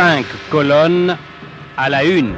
[0.00, 1.14] Cinq colonnes
[1.76, 2.34] à la une.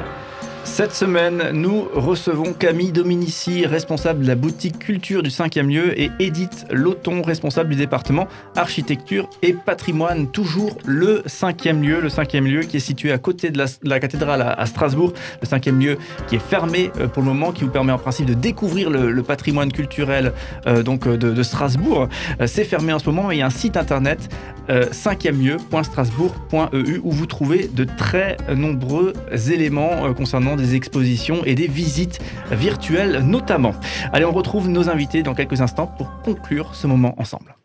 [0.65, 6.09] Cette semaine, nous recevons Camille Dominici, responsable de la boutique culture du 5e lieu, et
[6.19, 10.27] Edith Loton, responsable du département architecture et patrimoine.
[10.27, 14.41] Toujours le 5e lieu, le 5e lieu qui est situé à côté de la, cathédrale
[14.41, 15.13] à, Strasbourg.
[15.41, 15.97] Le 5e lieu
[16.27, 19.21] qui est fermé euh, pour le moment, qui vous permet en principe de découvrir le,
[19.21, 20.33] patrimoine culturel
[20.65, 22.07] euh, donc euh, de, Strasbourg.
[22.45, 24.33] C'est fermé en ce moment et il y a un site internet
[24.69, 29.13] 5e lieu.strasbourg.eu où vous trouvez de très nombreux
[29.51, 32.19] éléments concernant des expositions et des visites
[32.51, 33.73] virtuelles notamment.
[34.11, 37.55] Allez, on retrouve nos invités dans quelques instants pour conclure ce moment ensemble.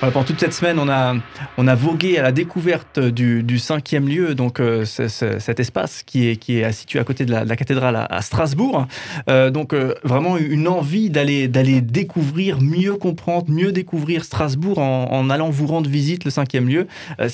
[0.00, 1.14] Pendant toute cette semaine, on a,
[1.56, 6.28] on a vogué à la découverte du, du cinquième lieu, donc euh, cet espace qui
[6.28, 8.86] est, qui est situé à côté de la, cathédrale à, Strasbourg.
[9.28, 15.30] Euh, donc euh, vraiment une envie d'aller, d'aller découvrir, mieux comprendre, mieux découvrir Strasbourg en,
[15.30, 16.86] allant vous rendre visite le cinquième lieu.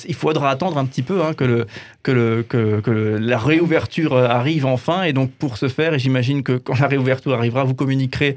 [0.07, 1.67] il faudra attendre un petit peu hein, que, le,
[2.01, 5.03] que, le, que la réouverture arrive enfin.
[5.03, 8.35] Et donc pour ce faire, et j'imagine que quand la réouverture arrivera, vous communiquerez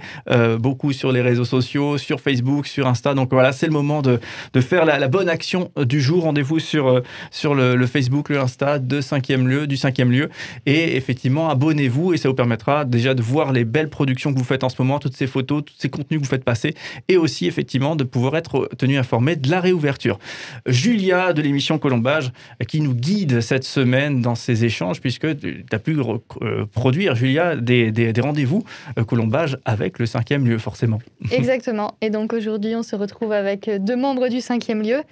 [0.58, 3.14] beaucoup sur les réseaux sociaux, sur Facebook, sur Insta.
[3.14, 4.17] Donc voilà, c'est le moment de
[4.52, 6.24] de faire la, bonne action du jour.
[6.24, 10.28] Rendez-vous sur, euh, sur le, Facebook, le Insta de 5e lieu, du 5e lieu.
[10.66, 14.44] Et effectivement, abonnez-vous et ça vous permettra déjà de voir les belles productions que vous
[14.44, 16.75] faites en ce moment, toutes ces photos, tous ces contenus que vous faites passer
[17.08, 20.19] et aussi effectivement de pouvoir être tenu informé de la réouverture.
[20.66, 22.32] Julia de l'émission Colombage
[22.66, 25.97] qui nous guide cette semaine dans ces échanges puisque tu as pu
[26.42, 28.64] euh, produire, Julia, des, des, rendez-vous
[28.98, 30.98] euh, Colombage avec le 5e lieu forcément.
[31.30, 31.97] Exactement.
[32.00, 35.03] Et donc aujourd'hui, on se retrouve avec deux membres du cinquième lieu.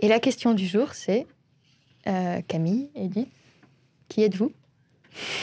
[0.00, 1.26] Et la question du jour, c'est
[2.06, 3.28] euh, Camille, Edith,
[4.08, 4.52] qui êtes-vous?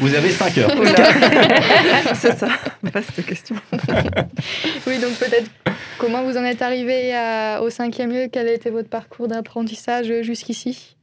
[0.00, 0.70] Vous avez 5 heures.
[2.14, 2.48] c'est ça,
[2.82, 3.56] vaste question.
[4.86, 5.50] oui, donc peut-être
[5.98, 7.12] comment vous en êtes arrivé
[7.60, 8.28] au cinquième lieu?
[8.30, 10.96] Quel a été votre parcours d'apprentissage jusqu'ici?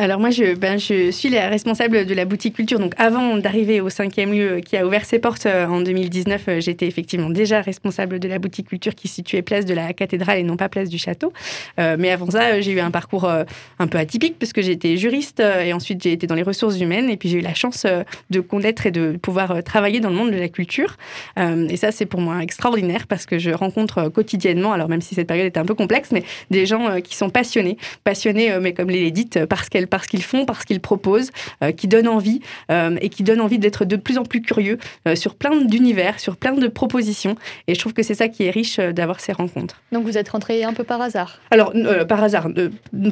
[0.00, 2.78] Alors moi, je, ben, je suis la responsable de la boutique culture.
[2.78, 6.60] Donc avant d'arriver au cinquième lieu qui a ouvert ses portes euh, en 2019, euh,
[6.60, 10.42] j'étais effectivement déjà responsable de la boutique culture qui situait place de la cathédrale et
[10.42, 11.34] non pas place du château.
[11.78, 15.40] Euh, mais avant ça, j'ai eu un parcours un peu atypique parce que j'étais juriste
[15.40, 17.86] et ensuite j'ai été dans les ressources humaines et puis j'ai eu la chance
[18.30, 20.96] de connaître et de pouvoir travailler dans le monde de la culture.
[21.36, 25.26] et ça, c'est pour moi extraordinaire parce que je rencontre quotidiennement, alors même si cette
[25.26, 29.10] période était un peu complexe, mais des gens qui sont passionnés, passionnés, mais comme les
[29.10, 31.30] dites, parce qu'elles parce qu'ils font, parce qu'ils proposent,
[31.62, 32.40] euh, qui donnent envie
[32.70, 36.20] euh, et qui donnent envie d'être de plus en plus curieux euh, sur plein d'univers,
[36.20, 37.34] sur plein de propositions.
[37.66, 39.82] Et je trouve que c'est ça qui est riche d'avoir ces rencontres.
[39.92, 41.40] Donc vous êtes rentré un peu par hasard?
[41.50, 41.72] Alors,
[42.08, 42.48] par hasard,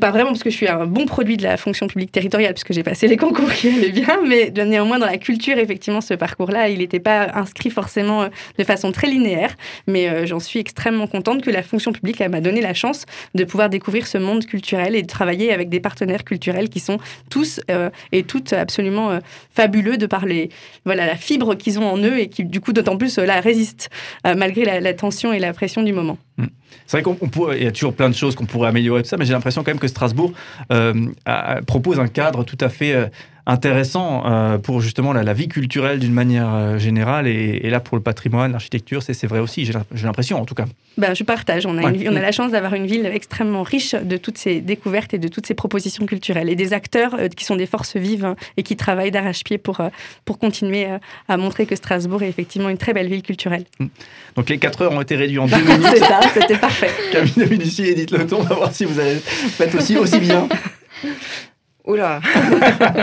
[0.01, 2.73] pas vraiment parce que je suis un bon produit de la fonction publique territoriale, puisque
[2.73, 6.69] j'ai passé les concours qui allaient bien, mais néanmoins dans la culture, effectivement, ce parcours-là,
[6.69, 8.29] il n'était pas inscrit forcément
[8.59, 9.55] de façon très linéaire,
[9.87, 13.69] mais j'en suis extrêmement contente que la fonction publique m'a donné la chance de pouvoir
[13.69, 16.99] découvrir ce monde culturel et de travailler avec des partenaires culturels qui sont
[17.31, 19.21] tous euh, et toutes absolument euh,
[19.51, 20.25] fabuleux de par
[20.85, 23.41] voilà, la fibre qu'ils ont en eux et qui, du coup, d'autant plus, euh, là,
[23.41, 23.89] résistent
[24.25, 26.19] malgré la, tension et la pression du moment.
[26.37, 26.47] Mmh.
[26.87, 29.25] C'est vrai qu'il y a toujours plein de choses qu'on pourrait améliorer tout ça, mais
[29.25, 30.33] j'ai l'impression quand même que Strasbourg
[31.67, 33.11] propose un cadre tout à fait
[33.49, 38.03] intéressant euh, pour justement la, vie culturelle d'une manière euh, générale et, là pour le
[38.03, 39.73] patrimoine, l'architecture, c'est vrai aussi, j'ai
[40.05, 40.67] l'impression en tout cas.
[40.99, 44.17] Ben, je partage, on a, on a la chance d'avoir une ville extrêmement riche de
[44.17, 47.57] toutes ces découvertes et de toutes ces propositions culturelles et des acteurs euh, qui sont
[47.57, 49.81] des forces vives hein, et qui travaillent d'arrache-pied pour,
[50.27, 50.87] pour continuer
[51.29, 53.65] à montrer que Strasbourg est effectivement une très belle ville culturelle.
[53.81, 53.87] Mm.
[54.37, 55.87] Donc les 4 heures ont été réduites en 2 minutes.
[55.95, 56.91] c'est ça, c'était parfait.
[57.13, 59.21] Camille Dominici et Edith Leton, on va voir si vous avez
[59.99, 60.49] aussi bien.
[61.89, 62.21] Oula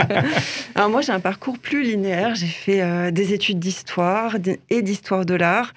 [0.75, 2.35] Alors moi j'ai un parcours plus linéaire.
[2.35, 4.35] J'ai fait euh, des études d'histoire
[4.69, 5.73] et d'histoire de l'art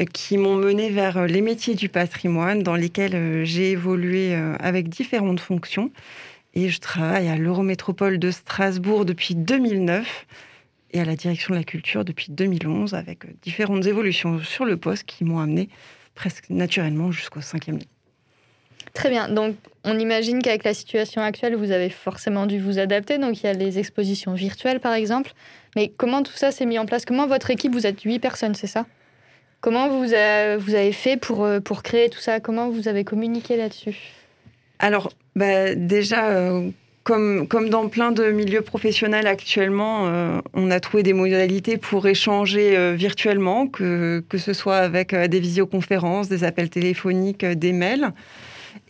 [0.00, 4.88] euh, qui m'ont mené vers euh, les métiers du patrimoine dans lesquels j'ai évolué avec
[4.88, 5.92] différentes fonctions.
[6.54, 10.26] Et je travaille à l'Eurométropole de Strasbourg depuis 2009
[10.90, 15.04] et à la direction de la culture depuis 2011 avec différentes évolutions sur le poste
[15.04, 15.68] qui m'ont amené
[16.16, 17.99] presque naturellement jusqu'au cinquième lieu.
[18.94, 19.28] Très bien.
[19.28, 23.18] Donc, on imagine qu'avec la situation actuelle, vous avez forcément dû vous adapter.
[23.18, 25.32] Donc, il y a les expositions virtuelles, par exemple.
[25.76, 27.04] Mais comment tout ça s'est mis en place?
[27.04, 28.86] Comment votre équipe, vous êtes huit personnes, c'est ça?
[29.60, 32.40] Comment vous, avez fait pour, euh, pour créer tout ça?
[32.40, 33.96] Comment vous avez communiqué là-dessus?
[34.78, 36.70] Alors, bah, déjà, euh,
[37.04, 42.94] comme, dans plein de milieux professionnels actuellement, euh, on a trouvé des modalités pour échanger
[42.96, 48.12] virtuellement, que, que ce soit avec des visioconférences, des appels téléphoniques, des mails.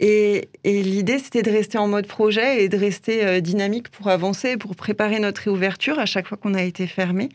[0.01, 4.57] Et, l'idée, c'était de rester en mode projet et de rester euh, dynamique pour avancer,
[4.57, 7.29] pour préparer notre réouverture à chaque fois qu'on a été fermé.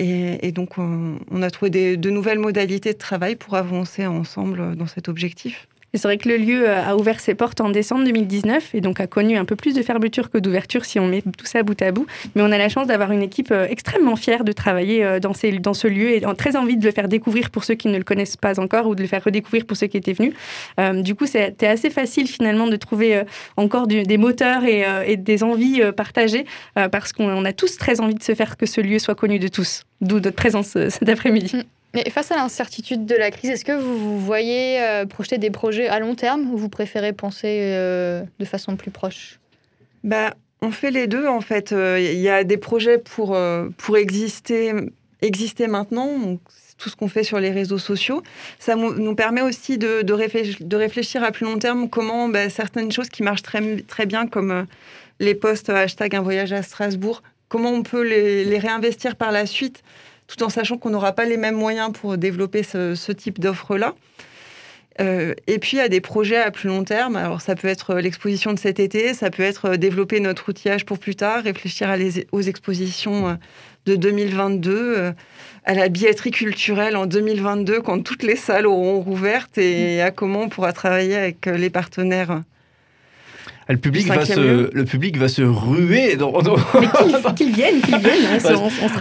[0.00, 5.08] Et, donc, on, a trouvé de nouvelles modalités de travail pour avancer ensemble dans cet
[5.08, 5.66] objectif.
[5.94, 8.80] Et c'est vrai que le lieu euh, a ouvert ses portes en décembre 2019 et
[8.80, 11.62] donc a connu un peu plus de fermeture que d'ouverture si on met tout ça
[11.62, 12.06] bout à bout.
[12.34, 15.32] Mais on a la chance d'avoir une équipe euh, extrêmement fière de travailler euh, dans,
[15.32, 18.36] ce lieu et très envie de le faire découvrir pour ceux qui ne le connaissent
[18.36, 20.34] pas encore ou de le faire redécouvrir pour ceux qui étaient venus.
[21.02, 23.22] du coup, c'était assez facile finalement de trouver
[23.56, 26.44] encore des moteurs et, des envies partagées
[26.74, 29.48] parce qu'on a tous très envie de se faire que ce lieu soit connu de
[29.48, 29.84] tous.
[30.00, 31.64] D'où notre présence cet après-midi.
[31.94, 35.50] Mais face à l'incertitude de la crise, est-ce que vous, vous voyez euh, projeter des
[35.50, 39.38] projets à long terme ou vous préférez penser euh, de façon plus proche?
[40.04, 41.72] Bah, On fait les deux en fait.
[41.72, 43.36] Euh, il y a des projets pour,
[43.78, 44.72] pour exister,
[45.22, 46.38] exister maintenant.
[46.76, 48.22] tout ce qu'on fait sur les réseaux sociaux.
[48.58, 53.08] Ça nous permet aussi de, de, réfléchir, à plus long terme comment bah, certaines choses
[53.08, 54.66] qui marchent très, très bien, comme
[55.18, 59.82] les posts hashtag un voyage à Strasbourg, comment on peut les réinvestir par la suite
[60.28, 63.94] tout en sachant qu'on n'aura pas les mêmes moyens pour développer ce, type d'offre-là.
[65.00, 67.16] Euh, et puis, a des projets à plus long terme.
[67.16, 70.98] Alors, ça peut être l'exposition de cet été, ça peut être développer notre outillage pour
[70.98, 71.94] plus tard, réfléchir
[72.32, 73.34] aux expositions euh,
[73.86, 75.12] de 2022, euh,
[75.64, 80.42] à la billetterie culturelle en 2022, quand toutes les salles auront rouvertes, et à comment
[80.42, 82.42] on pourra travailler avec les partenaires
[83.68, 86.16] le public, va se, le public va se ruer.
[86.16, 86.32] Dans,
[87.36, 88.40] qu'ils viennent, qu'ils viennent.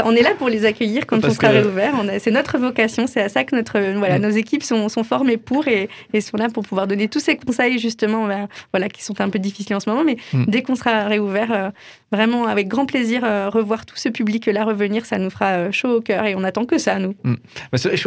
[0.03, 1.93] On, est là pour les accueillir quand on sera réouvert.
[2.19, 4.21] C'est notre vocation, c'est à ça que notre, voilà, mm.
[4.21, 7.37] nos équipes sont, sont, formées pour et, et, sont là pour pouvoir donner tous ces
[7.37, 10.03] conseils justement, ben, voilà, qui sont un peu difficiles en ce moment.
[10.03, 10.45] Mais mm.
[10.47, 11.69] dès qu'on sera réouvert, euh,
[12.11, 15.97] vraiment avec grand plaisir, euh, revoir tout ce public-là revenir, ça nous fera euh, chaud
[15.97, 17.15] au cœur et on attend que ça, nous.
[17.23, 17.35] Mm.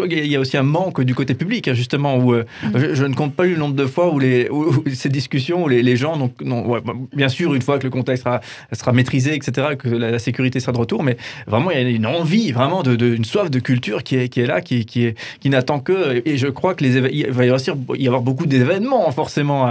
[0.07, 2.35] Il y a aussi un manque du côté public, hein, justement, où
[2.75, 4.49] je, ne compte pas le nombre de fois où, les,
[4.93, 6.33] ces discussions, où les, les gens donc
[7.13, 8.41] bien sûr, une fois que le contexte sera,
[8.73, 12.07] sera maîtrisé, etc., que la, sécurité sera de retour, mais vraiment, il y a une
[12.07, 15.19] envie, vraiment, de, une soif de culture qui est, qui est là, qui, qui, est,
[15.41, 16.23] qui n'attend que.
[16.27, 17.61] Et je crois que les il va y avoir,
[17.97, 19.71] y avoir beaucoup d'événements, forcément,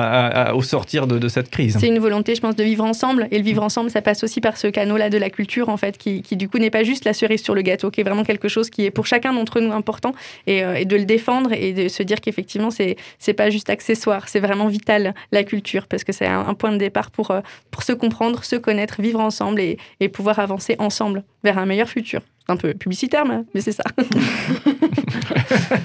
[0.53, 1.77] au sortir de, cette crise.
[1.79, 3.27] C'est une volonté, je pense, de vivre ensemble.
[3.31, 5.97] Et le vivre ensemble, ça passe aussi par ce canot-là de la culture, en fait,
[5.97, 8.23] qui, qui du coup n'est pas juste la cerise sur le gâteau, qui est vraiment
[8.23, 10.13] quelque chose qui est pour chacun d'entre nous important,
[10.47, 13.69] et, euh, et, de le défendre et de se dire qu'effectivement, c'est, c'est pas juste
[13.69, 17.31] accessoire, c'est vraiment vital, la culture, parce que c'est un, un point de départ pour,
[17.31, 21.65] euh, pour se comprendre, se connaître, vivre ensemble et, et pouvoir avancer ensemble vers un
[21.65, 22.21] meilleur futur.
[22.47, 23.83] Un peu publicitaire, mais c'est ça.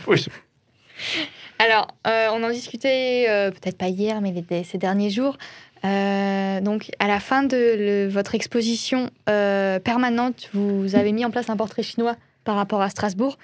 [1.58, 4.32] Alors, euh, on en discutait euh, peut-être pas hier, mais
[4.64, 5.36] ces derniers jours.
[5.84, 11.82] Donc, à la fin de votre exposition permanente, vous avez mis en place un portrait
[11.82, 13.38] chinois par rapport à Strasbourg.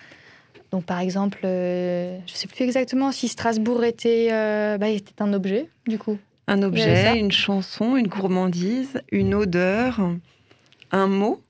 [0.73, 4.29] Donc, par exemple, je ne sais plus exactement si Strasbourg était,
[4.79, 6.19] bah, était un objet, du coup.
[6.47, 10.01] Un objet, une chanson, une gourmandise, une odeur,
[10.93, 11.41] un mot.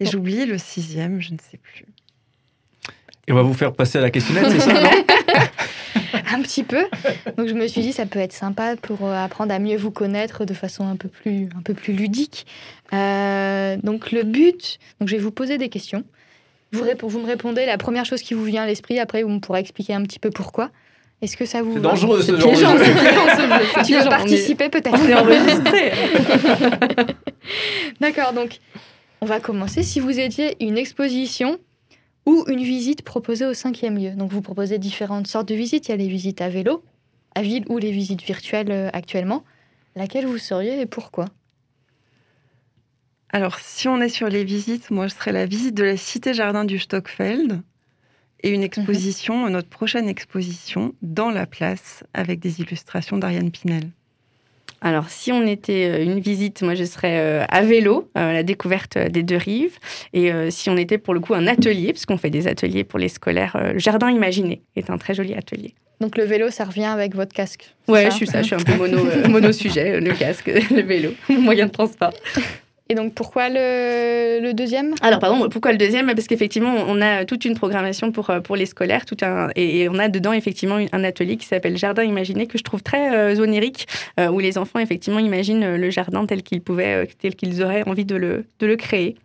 [0.00, 1.84] Et j'oublie le sixième, je ne sais plus.
[3.26, 4.72] Et on va vous faire passer à la questionnette, c'est ça
[6.34, 6.84] Un petit peu.
[7.36, 9.90] Donc je me suis dit, ça peut être sympa pour euh, apprendre à mieux vous
[9.90, 12.46] connaître de façon un peu plus, un peu plus ludique.
[12.92, 16.04] Euh, donc le but, donc je vais vous poser des questions.
[16.72, 19.40] Vous, vous me répondez la première chose qui vous vient à l'esprit, après vous me
[19.40, 20.70] pourrez expliquer un petit peu pourquoi.
[21.20, 21.74] Est-ce que ça vous.
[21.74, 23.84] C'est dangereux ce genre de jeu.
[23.84, 25.92] Tu veux participer peut-être On est enregistré.
[28.00, 28.58] D'accord, donc
[29.20, 29.82] on va commencer.
[29.82, 31.58] Si vous étiez une exposition
[32.28, 35.88] ou une visite proposée au cinquième lieu, donc vous proposez différentes sortes de visites.
[35.88, 36.84] Il y a les visites à vélo,
[37.34, 39.44] à ville ou les visites virtuelles euh, actuellement.
[39.96, 41.24] Laquelle vous seriez et pourquoi?
[43.30, 46.34] Alors, si on est sur les visites, moi je serais la visite de la cité
[46.34, 47.62] jardin du Stockfeld
[48.42, 48.66] et une mhm.
[48.66, 53.90] exposition, notre prochaine exposition, dans la place, avec des illustrations d'Ariane Pinel.
[54.80, 58.32] Alors, si on était euh, une visite, moi je serais euh, à vélo, à euh,
[58.32, 59.76] la découverte des deux rives.
[60.12, 62.98] Et si on était pour le coup un atelier, parce qu'on fait des ateliers pour
[62.98, 65.74] les scolaires, le Jardin Imaginé est un très joli atelier.
[66.00, 68.58] Donc le vélo, ça revient avec votre casque Ouais, je suis ça, je suis un
[68.58, 72.12] peu mono, mono sujet, le casque, le vélo, moyen de transport.
[72.90, 74.94] Et donc pourquoi le, deuxième?
[75.02, 76.06] Alors pardon, pourquoi le deuxième?
[76.06, 79.88] Parce qu'effectivement, on a toute une programmation pour, euh, pour les scolaires, tout un, et,
[79.90, 83.42] on a dedans effectivement un atelier qui s'appelle Jardin Imaginé, que je trouve très euh,
[83.42, 83.86] onirique,
[84.18, 88.06] euh, où les enfants effectivement imaginent le jardin tel qu'ils pouvaient, tel qu'ils auraient envie
[88.06, 89.16] de le, de le créer.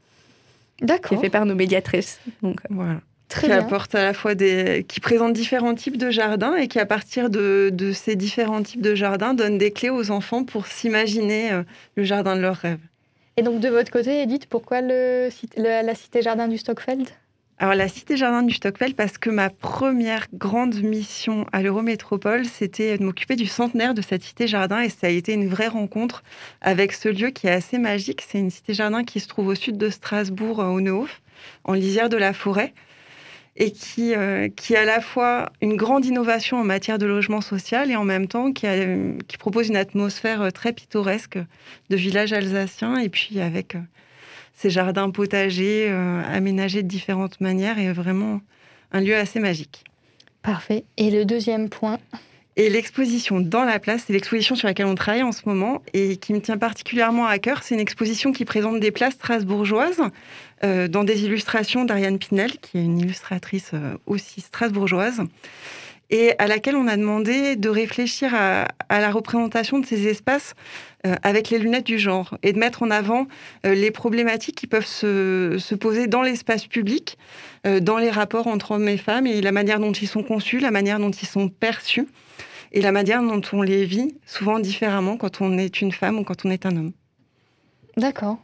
[0.82, 1.10] D'accord.
[1.10, 2.20] Qui est fait par nos médiatrices.
[2.42, 3.00] Donc voilà.
[3.30, 6.80] Très qui apporte à la fois des, qui présente différents types de jardins et qui,
[6.80, 10.68] à partir de, de ces différents types de jardins, donne des clés aux enfants pour
[10.68, 11.50] s'imaginer
[11.96, 12.80] le jardin de leurs rêves.
[13.38, 17.08] Et donc de votre côté, Edith, pourquoi la cité jardin du Stockfeld?
[17.60, 22.98] Alors la Cité Jardin du Stockfeld, parce que ma première grande mission à l'Eurométropole, c'était
[22.98, 26.24] de m'occuper du centenaire de cette Cité Jardin et ça a été une vraie rencontre
[26.62, 28.26] avec ce lieu qui est assez magique.
[28.28, 31.22] C'est une Cité Jardin qui se trouve au sud de Strasbourg, euh, au Neuhof.
[31.64, 32.74] en lisière de la forêt
[33.56, 34.14] et qui,
[34.56, 38.04] qui est à la fois une grande innovation en matière de logement social et en
[38.04, 38.66] même temps qui,
[39.28, 41.38] qui propose une atmosphère très pittoresque
[41.90, 43.78] de village alsacien et puis avec
[44.56, 48.42] ces jardins potagers aménagés de différentes manières et vraiment
[48.92, 49.84] un lieu assez magique.
[50.42, 50.84] Parfait.
[50.98, 52.00] Et le deuxième point?
[52.56, 56.18] Et l'exposition dans la place, c'est l'exposition sur laquelle on travaille en ce moment et
[56.18, 57.64] qui me tient particulièrement à cœur.
[57.64, 60.02] C'est une exposition qui présente des places strasbourgeoises
[60.64, 65.22] euh, dans des illustrations d'Ariane Pinel, qui est une illustratrice euh, aussi strasbourgeoise,
[66.14, 70.54] et à laquelle on a demandé de réfléchir à, la représentation de ces espaces
[71.08, 73.28] euh, avec les lunettes du genre et de mettre en avant
[73.64, 77.18] les problématiques qui peuvent se, se poser dans l'espace public,
[77.82, 80.70] dans les rapports entre hommes et femmes et la manière dont ils sont conçus, la
[80.70, 82.08] manière dont ils sont perçus
[82.74, 86.24] et la manière dont on les vit, souvent différemment quand on est une femme ou
[86.24, 86.92] quand on est un homme.
[87.98, 88.38] D'accord.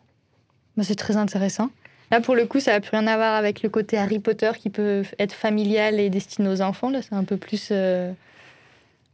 [0.77, 1.69] Bah, c'est très intéressant.
[2.11, 4.51] Là, pour le coup, ça n'a plus rien à voir avec le côté Harry Potter
[4.57, 6.89] qui peut être familial et destiné aux enfants.
[6.89, 7.69] Là, c'est un peu plus.
[7.71, 8.11] Euh,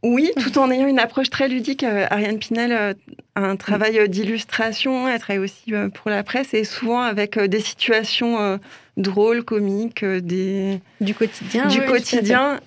[0.02, 1.82] oui, tout en ayant une approche très ludique.
[1.82, 2.94] Euh, Ariane Pinel euh,
[3.34, 8.58] a un travail d'illustration, elle travaille aussi pour la presse et souvent avec des situations
[8.96, 10.80] drôles, comiques, des...
[11.02, 11.66] du quotidien.
[11.66, 12.60] Du quotidien,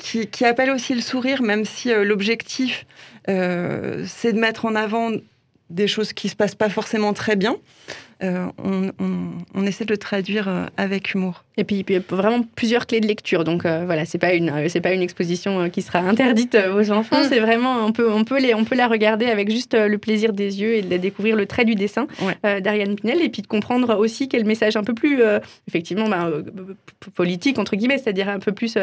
[0.00, 2.86] qui, qui, appellent aussi le sourire, même si l'objectif,
[3.26, 5.10] c'est de mettre en avant
[5.68, 7.56] des choses qui se passent pas forcément très bien.
[8.22, 11.44] Euh, on, essaie de le traduire euh, avec humour.
[11.56, 13.44] Et puis, il y a vraiment plusieurs clés de lecture.
[13.44, 17.20] Donc euh, voilà, c'est pas une c'est pas une exposition qui sera interdite aux enfants.
[17.20, 17.28] Mm.
[17.28, 20.32] C'est vraiment on peut on peut les on peut la regarder avec juste le plaisir
[20.32, 22.06] des yeux et de découvrir le trait du dessin
[22.42, 25.22] d'Ariane Pinel et puis de comprendre aussi quel message un peu plus
[25.68, 26.44] effectivement ben,
[27.14, 28.76] politique entre guillemets, c'est-à-dire un peu plus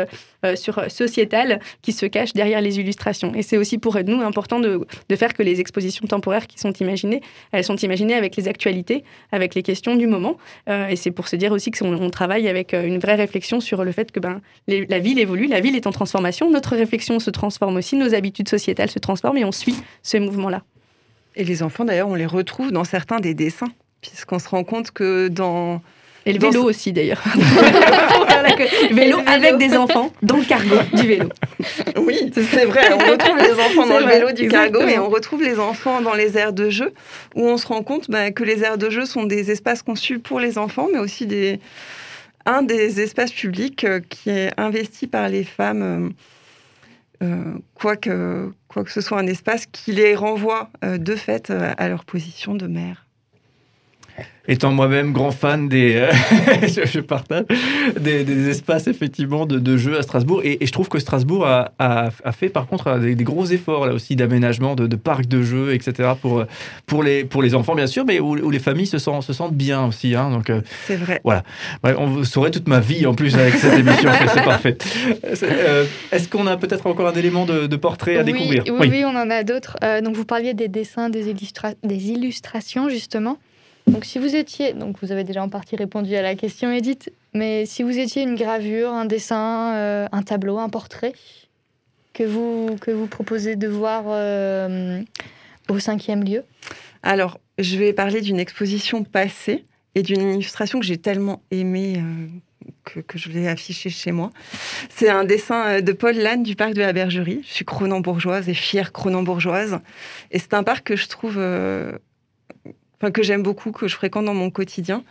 [0.56, 3.34] sur sociétal qui se cache derrière les illustrations.
[3.36, 6.74] Et c'est aussi pour nous important de, de faire que les expositions temporaires qui sont
[6.74, 10.38] imaginées, elles sont imaginées avec les actualités avec les questions du moment.
[10.70, 13.60] Euh, et c'est pour se dire aussi qu'on on travaille avec euh, une vraie réflexion
[13.60, 17.20] sur le fait que ben, la ville évolue, la ville est en transformation, notre réflexion
[17.20, 20.64] se transforme aussi, nos habitudes sociétales se transforment et on suit ce mouvement-là.
[21.36, 24.92] Et les enfants, d'ailleurs, on les retrouve dans certains des dessins, puisqu'on se rend compte
[24.92, 25.82] que dans
[26.26, 27.22] et le vélo aussi d'ailleurs.
[28.92, 31.28] vélo avec des enfants dans le cargo du vélo.
[31.98, 32.94] Oui, c'est vrai.
[32.94, 36.14] On retrouve les enfants dans le vélo du cargo et on retrouve les enfants dans
[36.14, 36.94] les aires de jeu
[37.36, 40.20] où on se rend compte bah, que les aires de jeu sont des espaces conçus
[40.20, 41.60] pour les enfants, mais aussi des,
[42.46, 45.82] un des espaces publics euh, qui est investi par les femmes.
[45.82, 46.10] Euh,
[47.22, 51.88] euh, quoi, que, quoi que ce soit un espace qui les renvoie de fait à
[51.88, 53.06] leur position de mère
[54.48, 56.12] étant moi-même grand fan des, euh,
[56.86, 57.46] je, partage,
[58.00, 60.42] des, espaces effectivement de, de jeux à Strasbourg.
[60.44, 64.16] Et, je trouve que Strasbourg a, a, fait par contre des, gros efforts là aussi
[64.16, 66.10] d'aménagement de, parcs de jeux, etc.
[66.22, 66.44] pour,
[66.86, 69.56] pour, les, pour les enfants bien sûr, mais où, les familles se sentent, se sentent
[69.56, 70.16] bien aussi.
[70.16, 71.22] Hein, donc, euh, c'est vrai.
[71.24, 71.44] Voilà.
[71.84, 74.78] on saurait toute ma vie en plus avec cette émission, c'est parfait.
[75.44, 78.64] Euh, est-ce qu'on a peut-être encore un élément de, portrait à découvrir?
[78.68, 79.78] oui, oui, on en a d'autres.
[80.02, 81.34] donc vous parliez des dessins, des,
[81.84, 83.38] des illustrations justement.
[83.88, 87.12] Donc si vous étiez, donc vous avez déjà en partie répondu à la question Edith,
[87.34, 91.14] mais si vous étiez une gravure, un dessin, euh, un tableau, un portrait
[92.14, 95.02] que vous, que vous proposez de voir euh,
[95.70, 96.44] au cinquième lieu?
[97.02, 102.28] Alors, je vais parler d'une exposition passée et d'une illustration que j'ai tellement aimée euh,
[102.86, 104.32] que, que, je vais afficher chez moi.
[104.90, 107.42] C'est un dessin de Paul Lannes du parc de la Bergerie.
[107.46, 109.80] Je suis cronambourgeoise et fière cronambourgeoise.
[110.32, 111.38] Et c'est un parc que je trouve
[113.12, 115.04] que j'aime beaucoup, que je fréquente dans mon quotidien,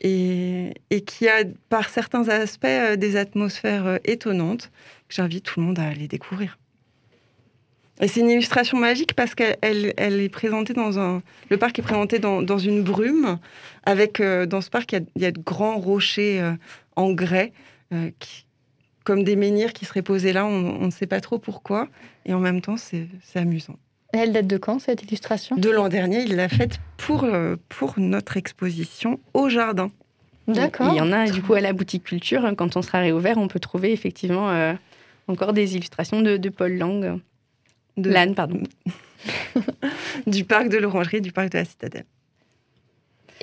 [0.00, 0.72] et,
[1.06, 4.70] qui a par certains aspects euh, des atmosphères euh, étonnantes
[5.08, 6.58] que j'invite tout le monde à aller découvrir.
[8.00, 9.56] Et c'est une illustration magique parce qu'elle
[9.96, 11.20] elle, est présentée dans un.
[11.50, 13.38] Le parc est présenté dans, une brume.
[13.86, 16.40] Avec, euh, dans ce parc, il y, a, de grands rochers
[16.94, 17.52] en grès,
[19.02, 20.46] comme des menhirs qui seraient posés là.
[20.46, 21.88] On ne sait pas trop pourquoi.
[22.24, 23.76] Et en même temps, c'est amusant.
[24.12, 25.56] Elle date de quand cette illustration?
[25.56, 29.90] De l'an dernier, il l'a faite pour, euh, pour notre exposition au jardin.
[30.46, 30.88] D'accord.
[30.92, 32.44] Il y en a du coup à la boutique culture.
[32.46, 34.72] Hein, quand on sera réouvert, on peut trouver effectivement euh,
[35.26, 37.20] encore des illustrations de, Paul Lang.
[37.98, 38.62] De Lannes, pardon.
[40.26, 42.06] du parc de l'Orangerie, du parc de la Citadelle.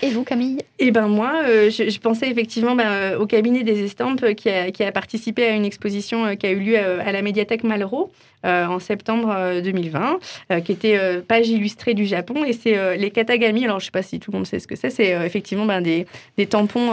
[0.02, 4.34] Et vous, Camille Eh ben moi, euh, je, pensais effectivement ben, au cabinet des estampes
[4.36, 7.64] qui a, qui a, participé à une exposition qui a eu lieu à, la médiathèque
[7.64, 8.12] Malraux
[8.46, 10.20] euh, en septembre 2020,
[10.52, 12.44] euh, qui était euh, page illustrée du Japon.
[12.44, 13.66] Et c'est les katagami.
[13.66, 14.92] Alors, je ne sais pas si tout le monde sait ce que c'est.
[14.92, 16.06] C'est effectivement ben, des,
[16.46, 16.92] tampons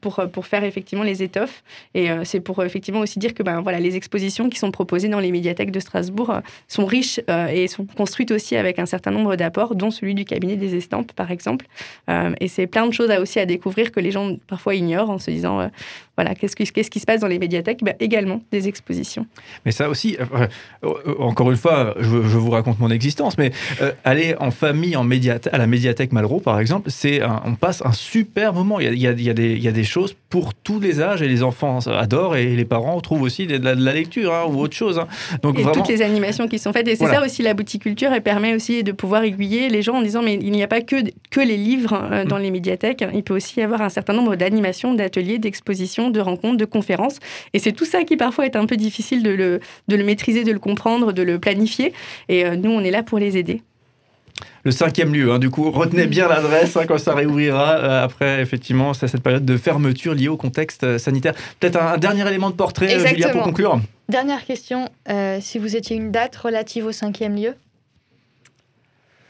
[0.00, 1.62] pour faire effectivement les étoffes.
[1.94, 5.20] Et c'est pour effectivement aussi dire que ben, voilà, les expositions qui sont proposées dans
[5.20, 9.74] les médiathèques de Strasbourg sont riches et sont construites aussi avec un certain nombre d'apports,
[9.76, 11.66] dont celui du cabinet des estampes, par exemple.
[12.40, 15.30] Et c'est plein de choses aussi à découvrir que les gens parfois ignorent en se
[15.30, 15.70] disant
[16.16, 17.80] voilà, qu'est-ce qu'est-ce qui se passe dans les médiathèques?
[17.82, 19.26] Bah, Également des expositions.
[19.66, 20.46] Mais ça aussi, euh,
[20.84, 25.04] euh, encore une fois, je, vous raconte mon existence, mais euh, aller en famille en
[25.04, 28.80] médiathèque, à la médiathèque Malraux, par exemple, c'est on passe un super moment.
[28.80, 31.28] Il y, a, y a, il y, a, des, choses pour tous les âges et
[31.28, 34.98] les enfants adorent et les parents trouvent aussi de la, lecture hein, ou autre chose.
[34.98, 35.06] Hein.
[35.42, 36.88] Donc et toutes les animations qui sont faites.
[36.88, 39.96] Et c'est ça aussi la boutique culture, elle permet aussi de pouvoir aiguiller les gens
[39.96, 40.96] en disant mais il n'y a pas que,
[41.30, 42.42] que les livres dans mm.
[42.42, 46.56] les médiathèques, il peut aussi y avoir un certain nombre d'animations, d'ateliers, d'expositions de rencontres,
[46.56, 47.18] de conférences.
[47.54, 50.44] Et c'est tout ça qui parfois est un peu difficile de le, de le maîtriser,
[50.44, 51.92] de le comprendre, de le planifier.
[52.28, 53.62] Et euh, nous, on est là pour les aider
[54.64, 55.32] le cinquième lieu.
[55.32, 55.38] Hein.
[55.38, 57.76] Du coup, retenez bien l'adresse hein, quand ça réouvrira.
[57.76, 61.34] Euh, après, effectivement, c'est cette période de fermeture liée au contexte euh, sanitaire.
[61.60, 63.80] Peut-être un, dernier élément de portrait, Julia, pour conclure.
[64.08, 64.88] Dernière question.
[65.40, 67.54] si vous étiez une date relative au cinquième lieu?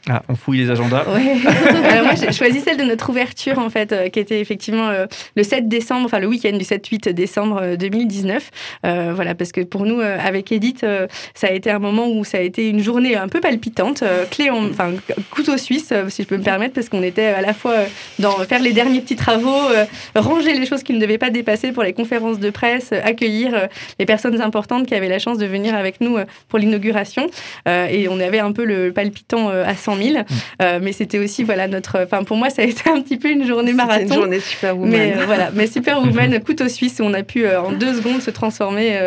[0.09, 1.01] Ah, on fouille les agendas.
[1.83, 5.05] Alors moi, j'ai choisi celle de notre ouverture, en fait, euh, qui était effectivement euh,
[5.35, 8.51] le 7 décembre, enfin le week-end du 7-8 décembre 2019.
[8.85, 10.85] Euh, voilà, parce que pour nous, avec Edith,
[11.33, 14.49] ça a été un moment où ça a été une journée un peu palpitante, clé
[14.49, 14.93] en, enfin,
[15.31, 17.75] couteau suisse, si je peux me permettre, parce qu'on était à la fois
[18.19, 19.59] dans faire les derniers petits travaux,
[20.15, 23.67] ranger les choses qui ne devaient pas dépasser pour les conférences de presse, accueillir
[23.99, 27.27] les personnes importantes qui avaient la chance de venir avec nous pour l'inauguration.
[27.65, 30.25] et on avait un peu le palpitant à 100 000.
[30.61, 32.03] Euh, mais c'était aussi, voilà, notre.
[32.03, 34.03] Enfin, pour moi, ça a été un petit peu une journée marathon.
[34.03, 34.89] une journée Superwoman.
[34.89, 38.21] Mais euh, voilà, mais Superwoman, couteau suisse, où on a pu euh, en deux secondes
[38.21, 38.97] se transformer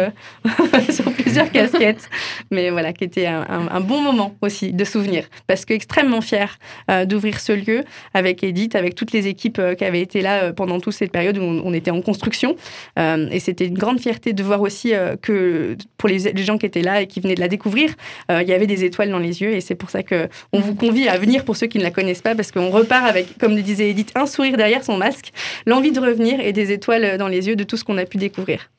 [0.91, 2.09] sur plusieurs casquettes.
[2.51, 5.25] Mais voilà, qui était un, bon moment aussi de souvenir.
[5.47, 6.59] Parce que extrêmement fier
[7.07, 7.83] d'ouvrir ce lieu
[8.15, 11.43] avec Edith, avec toutes les équipes qui avaient été là pendant toute cette période où
[11.43, 12.57] on, était en construction.
[12.97, 14.93] et c'était une grande fierté de voir aussi
[15.23, 17.95] que pour les, les, gens qui étaient là et qui venaient de la découvrir,
[18.29, 19.55] il y avait des étoiles dans les yeux.
[19.55, 22.23] Et c'est pour ça qu'on vous convie à venir pour ceux qui ne la connaissent
[22.23, 25.33] pas, parce qu'on repart avec, comme le disait Edith, un sourire derrière son masque,
[25.67, 28.17] l'envie de revenir et des étoiles dans les yeux de tout ce qu'on a pu
[28.17, 28.71] découvrir.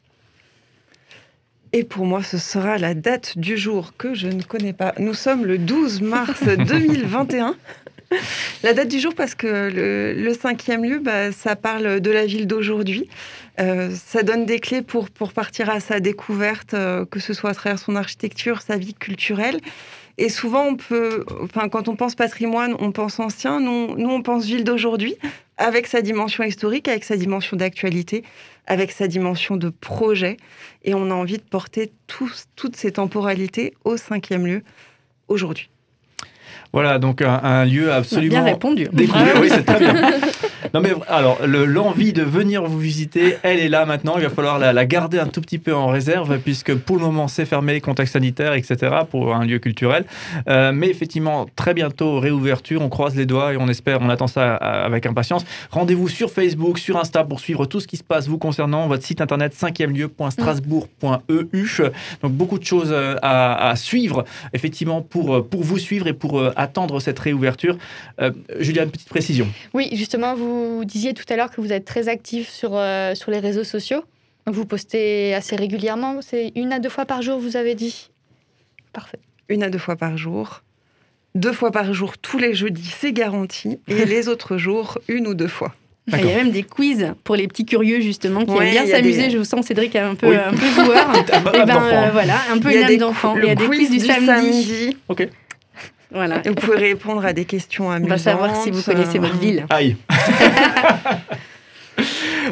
[1.73, 4.93] Et pour moi, ce sera la date du jour que je ne connais pas.
[4.97, 7.55] Nous sommes le 12 mars 2021.
[8.63, 12.45] La date du jour parce que le, cinquième lieu, bah, ça parle de la ville
[12.45, 13.07] d'aujourd'hui.
[13.59, 17.51] Euh, ça donne des clés pour, pour partir à sa découverte, euh, que ce soit
[17.51, 19.59] à travers son architecture, sa vie culturelle.
[20.17, 23.59] Et souvent, on peut, enfin, quand on pense patrimoine, on pense ancien.
[23.59, 25.15] Nous, nous on pense ville d'aujourd'hui,
[25.57, 28.23] avec sa dimension historique, avec sa dimension d'actualité,
[28.67, 30.37] avec sa dimension de projet.
[30.83, 34.63] Et on a envie de porter toutes ces temporalités au cinquième lieu
[35.27, 35.69] aujourd'hui.
[36.73, 38.35] Voilà, donc un, lieu absolument.
[38.35, 38.87] Bien répondu.
[38.93, 39.95] oui, c'est très bien.
[40.73, 44.13] Non mais alors l'envie de venir vous visiter, elle est là maintenant.
[44.17, 47.27] Il va falloir la, garder un tout petit peu en réserve puisque pour le moment
[47.27, 48.99] c'est fermé, contexte sanitaire, etc.
[49.09, 50.05] pour un lieu culturel.
[50.47, 52.81] Euh, mais effectivement très bientôt réouverture.
[52.81, 55.43] On croise les doigts et on espère, on attend ça avec impatience.
[55.71, 58.87] Rendez-vous sur Facebook, sur Insta pour suivre tout ce qui se passe vous concernant.
[58.87, 61.67] Votre site internet 5e lieu.strasbourg.eu.
[62.21, 66.41] Donc beaucoup de choses euh, à, suivre effectivement pour euh, pour vous suivre et pour
[66.61, 67.77] attendre cette réouverture.
[68.59, 69.47] Julia, une petite précision.
[69.73, 73.31] Oui, justement vous disiez tout à l'heure que vous êtes très actif sur, euh, sur
[73.31, 74.03] les réseaux sociaux.
[74.47, 76.21] vous postez assez régulièrement.
[76.21, 78.09] C'est une à deux fois par jour, vous avez dit?
[78.93, 79.19] Parfait.
[79.49, 80.63] Une à deux fois par jour.
[81.33, 83.79] Deux fois par jour, tous les jeudis, c'est garanti.
[83.87, 85.73] Et les autres jours, une ou deux fois.
[86.07, 89.29] Il y a même des quiz pour les petits curieux justement qui aiment bien s'amuser.
[89.29, 91.15] Je vous sens Cédric un peu un peu joueur.
[91.15, 93.35] Et eh ben euh, voilà, un peu une âme d'enfant.
[93.37, 94.25] Il y a des quiz du, samedi.
[94.25, 94.97] samedi.
[95.07, 95.29] Ok.
[96.11, 96.41] Voilà.
[96.45, 98.07] vous pouvez répondre à des questions amusantes.
[98.07, 99.65] On va savoir si vous connaissez votre ville.
[99.69, 99.95] Aïe.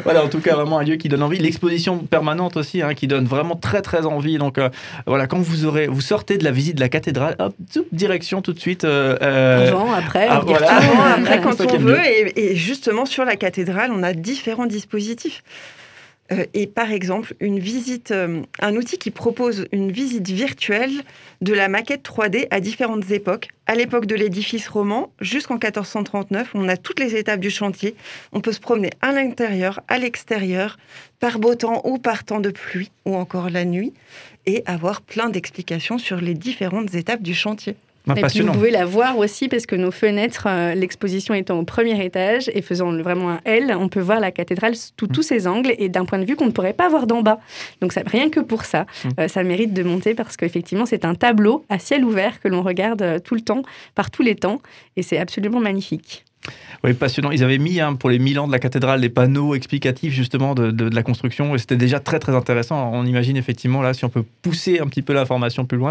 [0.04, 1.38] voilà, en tout cas, vraiment un lieu qui donne envie.
[1.38, 4.38] L'exposition permanente aussi, hein, qui donne vraiment très très envie.
[4.38, 4.68] Donc euh,
[5.06, 7.54] voilà, quand vous aurez, vous sortez de la visite de la cathédrale, hop,
[7.92, 8.84] direction tout de suite.
[8.84, 10.54] Euh, euh Avant, après, ah, Avant,
[11.18, 12.00] après, quand on veut.
[12.06, 15.42] Et, et, justement, sur la cathédrale, on a différents dispositifs.
[16.32, 21.02] Euh, et par exemple, une visite, euh, un outil qui propose une visite virtuelle
[21.40, 23.48] de la maquette 3D à différentes époques.
[23.66, 27.94] À l'époque de l'édifice roman, jusqu'en 1439, on a toutes les étapes du chantier.
[28.32, 30.76] On peut se promener à l'intérieur, à l'extérieur,
[31.18, 33.92] par beau temps ou par temps de pluie, ou encore la nuit,
[34.46, 37.76] et avoir plein d'explications sur les différentes étapes du chantier.
[38.16, 41.64] Et puis vous pouvez la voir aussi parce que nos fenêtres, euh, l'exposition étant au
[41.64, 45.46] premier étage et faisant vraiment un L, on peut voir la cathédrale sous tous ses
[45.46, 47.40] angles et d'un point de vue qu'on ne pourrait pas voir d'en bas.
[47.80, 49.08] Donc ça, rien que pour ça, mm.
[49.20, 52.62] euh, ça mérite de monter parce qu'effectivement c'est un tableau à ciel ouvert que l'on
[52.62, 53.62] regarde euh, tout le temps,
[53.94, 54.60] par tous les temps,
[54.96, 56.24] et c'est absolument magnifique.
[56.82, 57.30] Oui, passionnant.
[57.30, 60.54] Ils avaient mis hein, pour les 1000 ans de la cathédrale des panneaux explicatifs justement
[60.54, 62.90] de, de, la construction et c'était déjà très très intéressant.
[62.94, 65.90] On imagine effectivement là si on peut pousser un petit peu l'information plus loin,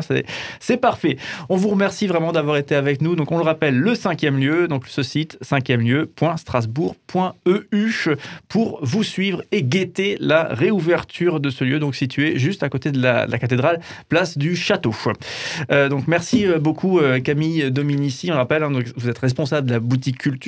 [0.59, 1.17] c'est parfait.
[1.49, 3.15] On vous remercie vraiment d'avoir été avec nous.
[3.15, 8.15] Donc on le rappelle, le cinquième lieu, donc ce site cinquième lieu.strasbourg.eu
[8.47, 12.91] pour vous suivre et guetter la réouverture de ce lieu, donc situé juste à côté
[12.91, 14.95] de la, la cathédrale, place du château.
[15.71, 19.67] Euh, donc merci euh, beaucoup euh, Camille Dominici, on rappelle, hein, donc, vous êtes responsable
[19.67, 20.38] de la boutique culture.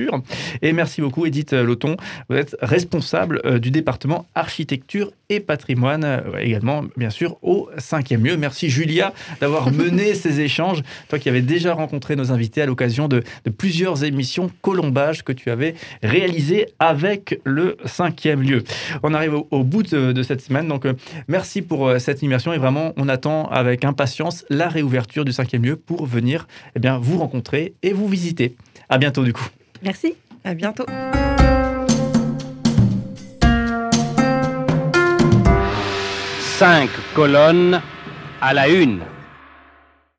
[0.62, 1.98] Et merci beaucoup, Edith Loton.
[2.30, 8.26] Vous êtes responsable euh, du département architecture et patrimoine, euh, également, bien sûr, au cinquième
[8.26, 8.38] lieu.
[8.38, 10.82] Merci, Julia, d'avoir mené ces échanges.
[11.10, 13.24] Toi qui avais déjà rencontré nos invités à l'occasion de,
[13.58, 18.64] plusieurs émissions Colombage que tu avais réalisées avec le cinquième lieu.
[19.04, 20.68] On arrive au, bout de, cette semaine.
[20.68, 20.94] Donc, euh,
[21.28, 25.76] merci pour cette immersion et vraiment, on attend avec impatience la réouverture du cinquième lieu
[25.76, 28.56] pour venir eh bien, vous rencontrer et vous visiter.
[28.90, 29.48] À bientôt, du coup.
[29.82, 30.16] Merci.
[30.44, 30.86] À bientôt.
[36.40, 37.82] Cinq colonnes
[38.40, 39.00] à la une.